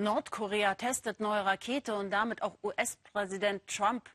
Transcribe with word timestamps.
Nordkorea 0.00 0.76
testet 0.76 1.18
neue 1.18 1.44
Rakete 1.44 1.96
und 1.96 2.10
damit 2.10 2.40
auch 2.42 2.56
US-Präsident 2.62 3.66
Trump, 3.66 4.08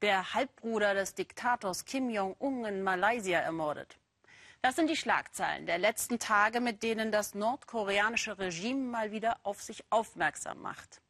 der 0.00 0.32
Halbbruder 0.32 0.94
des 0.94 1.14
Diktators 1.14 1.84
Kim 1.84 2.08
Jong-un 2.08 2.64
in 2.64 2.82
Malaysia 2.82 3.38
ermordet. 3.38 3.98
Das 4.62 4.76
sind 4.76 4.88
die 4.88 4.96
Schlagzeilen 4.96 5.66
der 5.66 5.76
letzten 5.76 6.18
Tage, 6.18 6.62
mit 6.62 6.82
denen 6.82 7.12
das 7.12 7.34
nordkoreanische 7.34 8.38
Regime 8.38 8.90
mal 8.90 9.12
wieder 9.12 9.36
auf 9.42 9.60
sich 9.60 9.84
aufmerksam 9.90 10.62
macht. 10.62 11.02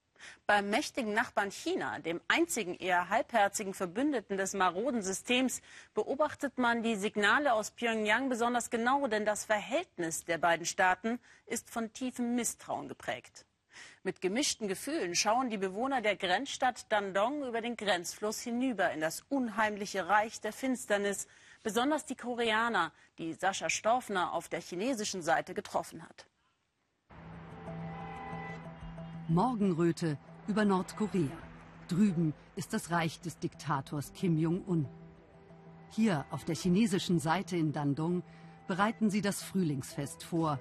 Beim 0.48 0.68
mächtigen 0.68 1.14
Nachbarn 1.14 1.52
China, 1.52 2.00
dem 2.00 2.20
einzigen 2.26 2.74
eher 2.74 3.10
halbherzigen 3.10 3.72
Verbündeten 3.72 4.36
des 4.36 4.52
maroden 4.52 5.00
Systems, 5.00 5.62
beobachtet 5.94 6.58
man 6.58 6.82
die 6.82 6.96
Signale 6.96 7.52
aus 7.52 7.70
Pyongyang 7.70 8.28
besonders 8.28 8.68
genau, 8.68 9.06
denn 9.06 9.24
das 9.24 9.44
Verhältnis 9.44 10.24
der 10.24 10.38
beiden 10.38 10.66
Staaten 10.66 11.20
ist 11.46 11.70
von 11.70 11.92
tiefem 11.92 12.34
Misstrauen 12.34 12.88
geprägt. 12.88 13.44
Mit 14.02 14.20
gemischten 14.20 14.68
Gefühlen 14.68 15.14
schauen 15.14 15.50
die 15.50 15.58
Bewohner 15.58 16.00
der 16.00 16.16
Grenzstadt 16.16 16.90
Dandong 16.90 17.44
über 17.46 17.60
den 17.60 17.76
Grenzfluss 17.76 18.40
hinüber 18.40 18.90
in 18.92 19.00
das 19.00 19.24
unheimliche 19.28 20.08
Reich 20.08 20.40
der 20.40 20.52
Finsternis, 20.52 21.26
besonders 21.62 22.04
die 22.04 22.16
Koreaner, 22.16 22.92
die 23.18 23.34
Sascha 23.34 23.68
Storfner 23.68 24.32
auf 24.32 24.48
der 24.48 24.60
chinesischen 24.60 25.22
Seite 25.22 25.54
getroffen 25.54 26.02
hat. 26.02 26.26
Morgenröte 29.28 30.16
über 30.46 30.64
Nordkorea. 30.64 31.36
Drüben 31.88 32.32
ist 32.56 32.72
das 32.72 32.90
Reich 32.90 33.20
des 33.20 33.38
Diktators 33.38 34.12
Kim 34.14 34.38
Jong-un. 34.38 34.88
Hier 35.90 36.24
auf 36.30 36.44
der 36.44 36.54
chinesischen 36.54 37.18
Seite 37.18 37.56
in 37.56 37.72
Dandong 37.72 38.22
bereiten 38.66 39.10
sie 39.10 39.22
das 39.22 39.42
Frühlingsfest 39.42 40.22
vor. 40.22 40.58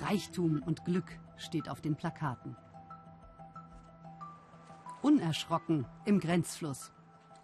Reichtum 0.00 0.62
und 0.62 0.84
Glück 0.84 1.18
steht 1.36 1.68
auf 1.68 1.80
den 1.80 1.96
Plakaten. 1.96 2.56
Unerschrocken 5.02 5.86
im 6.04 6.20
Grenzfluss. 6.20 6.92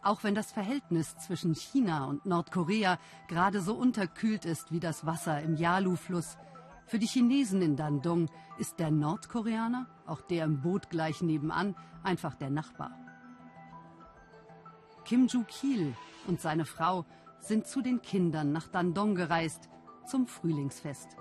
Auch 0.03 0.25
wenn 0.25 0.35
das 0.35 0.51
Verhältnis 0.51 1.17
zwischen 1.19 1.55
China 1.55 2.07
und 2.07 2.25
Nordkorea 2.25 2.99
gerade 3.29 3.61
so 3.61 3.75
unterkühlt 3.75 4.47
ist 4.47 4.73
wie 4.73 4.81
das 4.81 5.05
Wasser 5.05 5.43
im 5.43 5.57
Yalu-Fluss, 5.57 6.39
für 6.87 6.99
die 6.99 7.07
Chinesen 7.07 7.63
in 7.63 7.77
Dandong 7.77 8.29
ist 8.59 8.81
der 8.81 8.91
Nordkoreaner, 8.91 9.87
auch 10.07 10.23
der 10.23 10.45
im 10.45 10.61
Boot 10.61 10.91
gleich 10.91 11.23
nebenan, 11.23 11.77
einfach 12.03 12.35
der 12.35 12.51
Nachbar. 12.51 12.91
Kim 15.05 15.29
Joo-kil 15.29 15.95
und 16.27 16.41
seine 16.41 16.65
Frau 16.65 17.05
sind 17.39 17.67
zu 17.67 17.81
den 17.81 18.03
Kindern 18.03 18.51
nach 18.51 18.67
Dandong 18.67 19.15
gereist 19.15 19.69
zum 20.05 20.27
Frühlingsfest. 20.27 21.17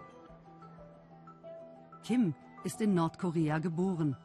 Kim 2.04 2.34
ist 2.64 2.82
in 2.82 2.94
Nordkorea 2.94 3.60
geboren. 3.60 4.16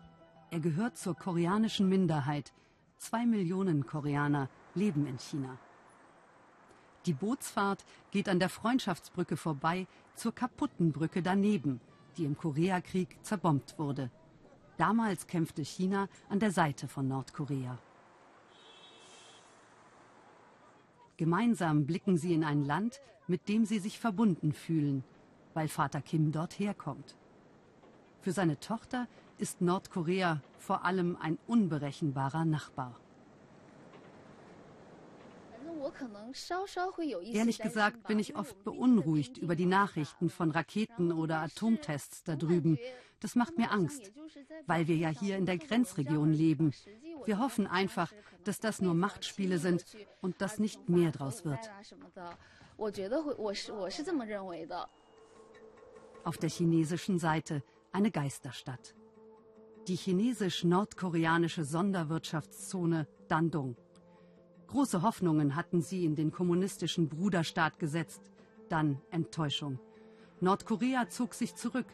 Er 0.51 0.61
gehört 0.61 0.97
zur 0.97 1.15
koreanischen 1.17 1.89
Minderheit. 1.89 2.53
Zwei 2.99 3.27
Millionen 3.27 3.87
Koreaner 3.87 4.49
leben 4.75 5.07
in 5.07 5.19
China. 5.19 5.59
Die 7.07 7.13
Bootsfahrt 7.13 7.85
geht 8.11 8.29
an 8.29 8.39
der 8.39 8.49
Freundschaftsbrücke 8.49 9.37
vorbei 9.37 9.87
zur 10.15 10.35
kaputten 10.35 10.93
Brücke 10.93 11.23
daneben, 11.23 11.81
die 12.17 12.25
im 12.25 12.37
Koreakrieg 12.37 13.19
zerbombt 13.23 13.79
wurde. 13.79 14.11
Damals 14.79 15.27
kämpfte 15.27 15.63
China 15.63 16.09
an 16.29 16.41
der 16.41 16.51
Seite 16.51 16.89
von 16.89 17.07
Nordkorea. 17.07 17.79
Gemeinsam 21.17 21.87
blicken 21.87 22.17
sie 22.17 22.33
in 22.33 22.43
ein 22.43 22.65
Land, 22.65 23.01
mit 23.29 23.49
dem 23.49 23.67
sie 23.67 23.79
sich 23.79 24.01
verbunden 24.01 24.53
fühlen, 24.53 25.05
weil 25.53 25.69
Vater 25.69 26.01
Kim 26.01 26.33
dort 26.33 26.59
herkommt. 26.59 27.17
Für 28.25 28.33
seine 28.33 28.59
Tochter 28.59 29.07
ist 29.37 29.61
Nordkorea 29.61 30.41
vor 30.59 30.87
allem 30.87 31.19
ein 31.21 31.37
unberechenbarer 31.47 32.47
Nachbar. 32.47 32.99
Ehrlich 37.31 37.59
gesagt 37.59 38.07
bin 38.07 38.19
ich 38.19 38.35
oft 38.35 38.65
beunruhigt 38.65 39.37
über 39.37 39.55
die 39.55 39.67
Nachrichten 39.67 40.31
von 40.31 40.51
Raketen 40.53 41.13
oder 41.13 41.41
Atomtests 41.41 42.25
da 42.25 42.35
drüben. 42.35 42.79
Das 43.21 43.35
macht 43.35 43.59
mir 43.59 43.71
Angst, 43.71 44.11
weil 44.67 44.89
wir 44.89 44.97
ja 44.97 45.11
hier 45.11 45.37
in 45.37 45.45
der 45.45 45.59
Grenzregion 45.59 46.33
leben. 46.33 46.73
Wir 47.27 47.39
hoffen 47.39 47.67
einfach, 47.67 48.11
dass 48.45 48.59
das 48.59 48.81
nur 48.81 48.95
Machtspiele 48.95 49.59
sind 49.59 49.85
und 50.23 50.41
dass 50.41 50.59
nicht 50.59 50.89
mehr 50.89 51.11
draus 51.11 51.45
wird. 51.45 51.71
Auf 56.25 56.39
der 56.39 56.49
chinesischen 56.49 57.19
Seite 57.19 57.63
eine 57.95 58.11
Geisterstadt. 58.11 58.95
Die 59.87 59.95
chinesisch-nordkoreanische 59.95 61.65
Sonderwirtschaftszone 61.65 63.07
Dandong. 63.29 63.77
Große 64.67 65.03
Hoffnungen 65.03 65.55
hatten 65.55 65.81
sie 65.81 66.05
in 66.05 66.17
den 66.17 66.33
kommunistischen 66.33 67.09
Bruderstaat 67.09 67.79
gesetzt. 67.79 68.33
Dann 68.69 69.01
Enttäuschung. 69.11 69.79
Nordkorea 70.41 71.09
zog 71.09 71.35
sich 71.35 71.55
zurück. 71.55 71.87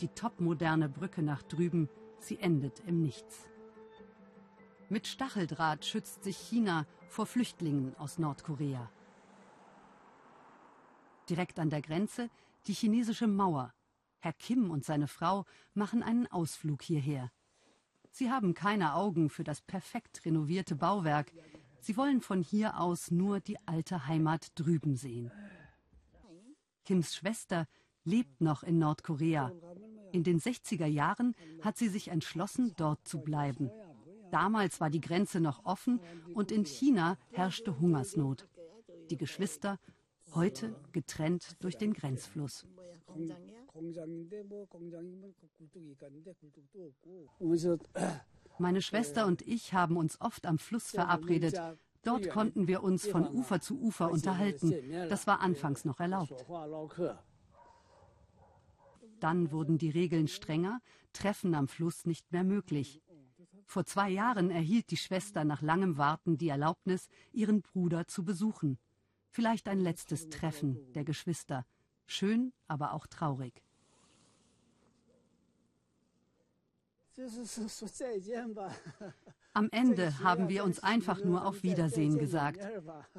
Die 0.00 0.08
topmoderne 0.08 0.88
Brücke 0.88 1.22
nach 1.22 1.42
drüben, 1.42 1.88
sie 2.20 2.38
endet 2.38 2.80
im 2.86 3.02
Nichts. 3.02 3.50
Mit 4.88 5.08
Stacheldraht 5.08 5.84
schützt 5.84 6.22
sich 6.22 6.36
China 6.36 6.86
vor 7.08 7.26
Flüchtlingen 7.26 7.96
aus 7.96 8.18
Nordkorea. 8.18 8.88
Direkt 11.28 11.58
an 11.58 11.70
der 11.70 11.82
Grenze 11.82 12.30
die 12.68 12.72
chinesische 12.72 13.26
Mauer. 13.26 13.72
Herr 14.20 14.32
Kim 14.32 14.70
und 14.70 14.84
seine 14.84 15.08
Frau 15.08 15.44
machen 15.74 16.02
einen 16.02 16.26
Ausflug 16.28 16.82
hierher. 16.82 17.30
Sie 18.12 18.30
haben 18.30 18.54
keine 18.54 18.94
Augen 18.94 19.30
für 19.30 19.44
das 19.44 19.60
perfekt 19.60 20.24
renovierte 20.24 20.76
Bauwerk, 20.76 21.32
Sie 21.80 21.96
wollen 21.96 22.20
von 22.20 22.42
hier 22.42 22.78
aus 22.78 23.10
nur 23.10 23.40
die 23.40 23.56
alte 23.66 24.06
Heimat 24.06 24.48
drüben 24.54 24.96
sehen. 24.96 25.32
Kims 26.84 27.14
Schwester 27.14 27.66
lebt 28.04 28.40
noch 28.40 28.62
in 28.62 28.78
Nordkorea. 28.78 29.52
In 30.12 30.22
den 30.22 30.40
60er 30.40 30.86
Jahren 30.86 31.34
hat 31.62 31.78
sie 31.78 31.88
sich 31.88 32.08
entschlossen, 32.08 32.74
dort 32.76 33.06
zu 33.06 33.20
bleiben. 33.20 33.70
Damals 34.30 34.80
war 34.80 34.90
die 34.90 35.00
Grenze 35.00 35.40
noch 35.40 35.64
offen 35.64 36.00
und 36.34 36.52
in 36.52 36.64
China 36.64 37.16
herrschte 37.30 37.78
Hungersnot. 37.80 38.46
Die 39.08 39.16
Geschwister 39.16 39.78
heute 40.34 40.74
getrennt 40.92 41.56
durch 41.60 41.76
den 41.76 41.92
Grenzfluss. 41.92 42.66
Meine 48.58 48.82
Schwester 48.82 49.26
und 49.26 49.42
ich 49.42 49.72
haben 49.72 49.96
uns 49.96 50.20
oft 50.20 50.46
am 50.46 50.58
Fluss 50.58 50.90
verabredet. 50.90 51.60
Dort 52.02 52.30
konnten 52.30 52.66
wir 52.66 52.82
uns 52.82 53.06
von 53.06 53.26
Ufer 53.26 53.60
zu 53.60 53.80
Ufer 53.80 54.10
unterhalten. 54.10 54.74
Das 55.08 55.26
war 55.26 55.40
anfangs 55.40 55.84
noch 55.84 56.00
erlaubt. 56.00 56.46
Dann 59.20 59.52
wurden 59.52 59.78
die 59.78 59.90
Regeln 59.90 60.28
strenger, 60.28 60.80
Treffen 61.12 61.54
am 61.54 61.68
Fluss 61.68 62.06
nicht 62.06 62.32
mehr 62.32 62.44
möglich. 62.44 63.02
Vor 63.66 63.84
zwei 63.84 64.10
Jahren 64.10 64.50
erhielt 64.50 64.90
die 64.90 64.96
Schwester 64.96 65.44
nach 65.44 65.62
langem 65.62 65.98
Warten 65.98 66.38
die 66.38 66.48
Erlaubnis, 66.48 67.08
ihren 67.32 67.62
Bruder 67.62 68.06
zu 68.06 68.24
besuchen. 68.24 68.78
Vielleicht 69.30 69.68
ein 69.68 69.78
letztes 69.78 70.28
Treffen 70.28 70.92
der 70.92 71.04
Geschwister. 71.04 71.64
Schön, 72.06 72.52
aber 72.66 72.92
auch 72.92 73.06
traurig. 73.06 73.62
Am 79.52 79.68
Ende 79.70 80.18
haben 80.20 80.48
wir 80.48 80.64
uns 80.64 80.80
einfach 80.80 81.22
nur 81.22 81.46
auf 81.46 81.62
Wiedersehen 81.62 82.18
gesagt. 82.18 82.66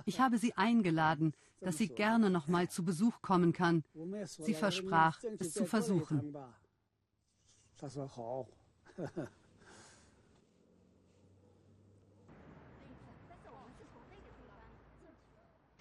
Ich 0.06 0.20
habe 0.20 0.38
sie 0.38 0.54
eingeladen, 0.56 1.34
dass 1.62 1.78
sie 1.78 1.88
gerne 1.88 2.30
noch 2.30 2.48
mal 2.48 2.70
zu 2.70 2.84
Besuch 2.84 3.22
kommen 3.22 3.54
kann. 3.54 3.84
Sie 4.26 4.54
versprach, 4.54 5.22
es 5.40 5.54
zu 5.54 5.66
versuchen. 5.66 6.36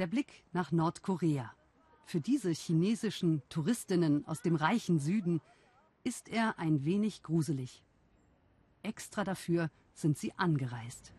Der 0.00 0.06
Blick 0.06 0.44
nach 0.55 0.73
Nordkorea. 0.73 1.52
Für 2.06 2.23
diese 2.23 2.52
chinesischen 2.52 3.43
Touristinnen 3.50 4.26
aus 4.26 4.41
dem 4.41 4.56
reichen 4.56 4.99
Süden 4.99 5.43
ist 6.05 6.31
er 6.31 6.58
ein 6.58 6.87
wenig 6.87 7.23
gruselig. 7.23 7.85
Extra 8.82 9.25
dafür 9.25 9.69
sind 9.93 10.17
sie 10.17 10.32
angereist. 10.38 11.12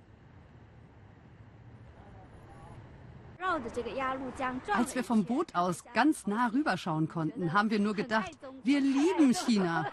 Als 4.74 4.96
wir 4.96 5.04
vom 5.04 5.26
Boot 5.26 5.54
aus 5.54 5.84
ganz 5.94 6.26
nah 6.26 6.48
rüberschauen 6.48 7.08
konnten, 7.08 7.54
haben 7.54 7.70
wir 7.70 7.80
nur 7.80 7.94
gedacht, 7.94 8.32
wir 8.64 8.82
lieben 8.82 9.36
China. 9.36 9.92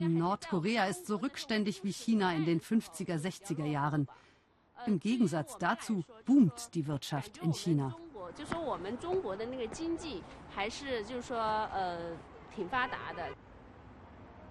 Nordkorea 0.00 0.86
ist 0.86 1.06
so 1.06 1.18
rückständig 1.18 1.84
wie 1.84 1.92
China 1.92 2.32
in 2.32 2.44
den 2.46 2.60
50er, 2.60 3.16
60er 3.16 3.64
Jahren. 3.64 4.08
Im 4.86 5.00
Gegensatz 5.00 5.56
dazu 5.58 6.04
boomt 6.26 6.74
die 6.74 6.86
Wirtschaft 6.86 7.38
in 7.38 7.52
China. 7.52 7.96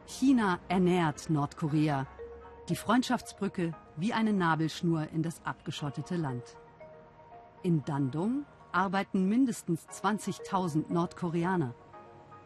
China 0.05 0.59
ernährt 0.67 1.29
Nordkorea. 1.29 2.07
Die 2.69 2.75
Freundschaftsbrücke 2.75 3.73
wie 3.97 4.13
eine 4.13 4.33
Nabelschnur 4.33 5.07
in 5.09 5.21
das 5.21 5.45
abgeschottete 5.45 6.15
Land. 6.15 6.57
In 7.61 7.83
Dandong 7.85 8.45
arbeiten 8.71 9.29
mindestens 9.29 9.87
20.000 9.87 10.91
Nordkoreaner. 10.91 11.75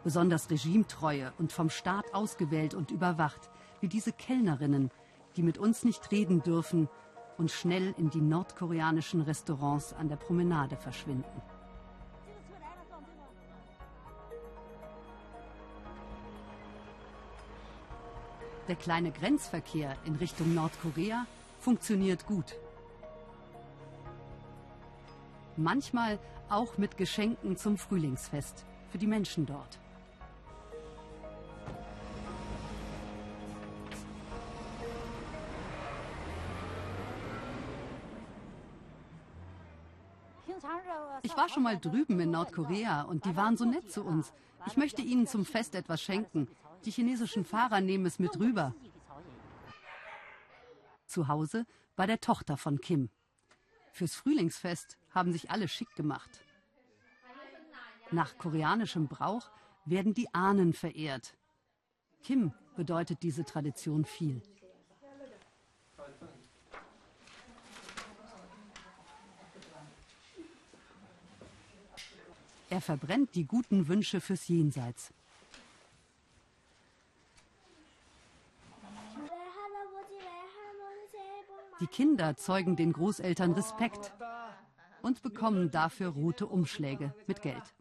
Besonders 0.03 0.49
regimetreue 0.49 1.33
und 1.37 1.51
vom 1.51 1.69
Staat 1.69 2.13
ausgewählt 2.13 2.73
und 2.73 2.91
überwacht, 2.91 3.49
wie 3.79 3.87
diese 3.87 4.11
Kellnerinnen, 4.11 4.91
die 5.35 5.43
mit 5.43 5.57
uns 5.57 5.83
nicht 5.83 6.11
reden 6.11 6.41
dürfen, 6.43 6.89
und 7.37 7.51
schnell 7.51 7.93
in 7.97 8.09
die 8.09 8.21
nordkoreanischen 8.21 9.21
Restaurants 9.21 9.93
an 9.93 10.09
der 10.09 10.15
Promenade 10.15 10.75
verschwinden. 10.75 11.41
Der 18.67 18.75
kleine 18.75 19.11
Grenzverkehr 19.11 19.95
in 20.05 20.15
Richtung 20.15 20.53
Nordkorea 20.53 21.25
funktioniert 21.59 22.25
gut. 22.25 22.55
Manchmal 25.55 26.19
auch 26.49 26.77
mit 26.77 26.97
Geschenken 26.97 27.55
zum 27.55 27.77
Frühlingsfest 27.77 28.65
für 28.89 28.97
die 28.97 29.07
Menschen 29.07 29.45
dort. 29.45 29.79
Ich 41.23 41.35
war 41.35 41.49
schon 41.49 41.63
mal 41.63 41.77
drüben 41.77 42.19
in 42.19 42.31
Nordkorea 42.31 43.03
und 43.03 43.25
die 43.25 43.35
waren 43.35 43.57
so 43.57 43.65
nett 43.65 43.91
zu 43.91 44.03
uns. 44.03 44.33
Ich 44.65 44.77
möchte 44.77 45.01
ihnen 45.01 45.27
zum 45.27 45.45
Fest 45.45 45.75
etwas 45.75 46.01
schenken. 46.01 46.47
Die 46.85 46.91
chinesischen 46.91 47.45
Fahrer 47.45 47.81
nehmen 47.81 48.05
es 48.05 48.19
mit 48.19 48.37
rüber. 48.39 48.75
Zu 51.05 51.27
Hause 51.27 51.65
bei 51.95 52.05
der 52.05 52.19
Tochter 52.19 52.57
von 52.57 52.79
Kim. 52.79 53.09
Fürs 53.91 54.13
Frühlingsfest 54.13 54.97
haben 55.09 55.31
sich 55.31 55.49
alle 55.49 55.67
schick 55.67 55.95
gemacht. 55.95 56.29
Nach 58.11 58.37
koreanischem 58.37 59.07
Brauch 59.07 59.49
werden 59.85 60.13
die 60.13 60.33
Ahnen 60.33 60.73
verehrt. 60.73 61.35
Kim 62.23 62.53
bedeutet 62.75 63.23
diese 63.23 63.43
Tradition 63.43 64.05
viel. 64.05 64.41
Er 72.69 72.81
verbrennt 72.81 73.33
die 73.35 73.45
guten 73.45 73.87
Wünsche 73.87 74.19
fürs 74.19 74.47
Jenseits. 74.47 75.13
Die 81.79 81.87
Kinder 81.87 82.35
zeugen 82.35 82.75
den 82.75 82.91
Großeltern 82.91 83.53
Respekt 83.53 84.11
und 85.01 85.21
bekommen 85.21 85.71
dafür 85.71 86.09
rote 86.09 86.47
Umschläge 86.47 87.13
mit 87.27 87.41
Geld. 87.41 87.73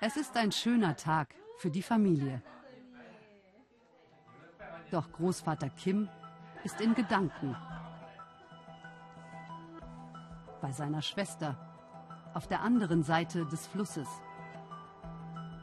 Es 0.00 0.16
ist 0.16 0.34
ein 0.36 0.52
schöner 0.52 0.96
Tag 0.96 1.34
für 1.58 1.70
die 1.70 1.82
Familie. 1.82 2.40
Doch 4.90 5.12
Großvater 5.12 5.68
Kim 5.70 6.08
ist 6.64 6.80
in 6.80 6.94
Gedanken 6.94 7.54
bei 10.60 10.72
seiner 10.72 11.02
Schwester 11.02 11.56
auf 12.34 12.46
der 12.46 12.60
anderen 12.62 13.02
Seite 13.02 13.46
des 13.46 13.66
Flusses 13.66 14.08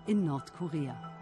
in 0.06 0.26
Nordkorea. 0.26 1.17